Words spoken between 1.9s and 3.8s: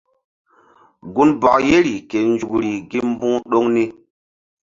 ke nzukri gi mbu̧h ɗoŋ